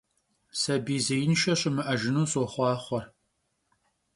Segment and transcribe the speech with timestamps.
[0.59, 3.01] Sabiy zêinşşe şımı'ejjınu soxhuaxhue!